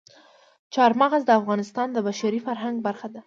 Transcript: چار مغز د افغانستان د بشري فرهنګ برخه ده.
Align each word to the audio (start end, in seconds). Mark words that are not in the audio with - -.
چار 0.73 0.91
مغز 1.01 1.21
د 1.25 1.31
افغانستان 1.39 1.87
د 1.93 1.97
بشري 2.07 2.39
فرهنګ 2.47 2.75
برخه 2.87 3.07
ده. 3.13 3.19